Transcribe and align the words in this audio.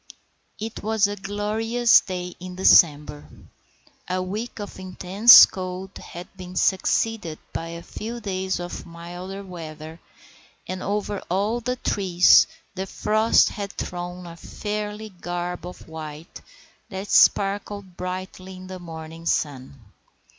It 0.59 0.81
was 0.81 1.05
a 1.05 1.15
glorious 1.15 2.01
day 2.01 2.33
in 2.39 2.55
December. 2.55 3.29
A 4.09 4.19
week 4.19 4.57
of 4.59 4.79
intense 4.79 5.45
cold 5.45 5.95
had 5.99 6.27
been 6.35 6.55
succeeded 6.55 7.37
by 7.53 7.67
a 7.67 7.83
few 7.83 8.19
days 8.19 8.59
of 8.59 8.83
milder 8.87 9.43
weather, 9.43 9.99
and 10.67 10.81
over 10.81 11.21
all 11.29 11.59
the 11.59 11.75
trees 11.75 12.47
the 12.73 12.87
frost 12.87 13.49
had 13.49 13.73
thrown 13.73 14.25
a 14.25 14.35
fairy 14.37 15.09
garb 15.09 15.67
of 15.67 15.87
white 15.87 16.41
that 16.89 17.11
sparkled 17.11 17.95
brightly 17.95 18.55
in 18.55 18.65
the 18.65 18.79
morning 18.79 19.27
sun. 19.27 19.79